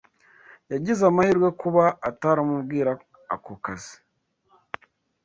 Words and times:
Yagize 0.71 1.01
amahirwe 1.11 1.47
kuba 1.61 1.83
ataramubwira 2.09 2.91
ako 3.33 3.51
kazi 3.63 3.95